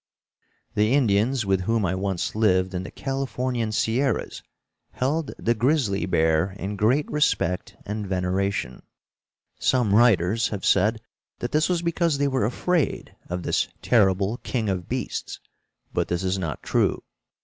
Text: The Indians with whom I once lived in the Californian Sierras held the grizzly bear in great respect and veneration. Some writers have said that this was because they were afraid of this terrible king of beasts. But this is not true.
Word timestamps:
The 0.73 0.95
Indians 0.95 1.45
with 1.45 1.61
whom 1.61 1.85
I 1.85 1.93
once 1.93 2.33
lived 2.33 2.73
in 2.73 2.81
the 2.81 2.89
Californian 2.89 3.71
Sierras 3.71 4.41
held 4.93 5.31
the 5.37 5.53
grizzly 5.53 6.07
bear 6.07 6.53
in 6.53 6.75
great 6.75 7.05
respect 7.11 7.77
and 7.85 8.07
veneration. 8.07 8.81
Some 9.59 9.93
writers 9.93 10.47
have 10.47 10.65
said 10.65 11.01
that 11.37 11.51
this 11.51 11.69
was 11.69 11.83
because 11.83 12.17
they 12.17 12.27
were 12.27 12.45
afraid 12.45 13.15
of 13.29 13.43
this 13.43 13.67
terrible 13.83 14.37
king 14.37 14.69
of 14.69 14.89
beasts. 14.89 15.39
But 15.93 16.07
this 16.07 16.23
is 16.23 16.39
not 16.39 16.63
true. 16.63 17.03